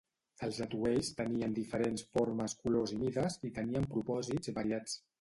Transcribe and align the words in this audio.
Els 0.45 0.61
atuells 0.65 1.11
tenien 1.19 1.53
diferents 1.59 2.07
formes, 2.17 2.57
colors 2.65 2.97
i 2.99 3.01
mides, 3.05 3.39
i 3.51 3.55
tenien 3.63 3.91
propòsits 3.97 4.57
variats. 4.61 5.03